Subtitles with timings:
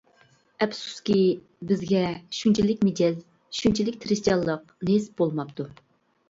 [0.65, 1.17] ئەپسۇسكى،
[1.71, 2.01] بىزگە
[2.37, 3.21] شۇنچىلىك مىجەز،
[3.59, 5.69] شۇنچىلىك تىرىشچانلىق نېسىپ بولماپتۇ.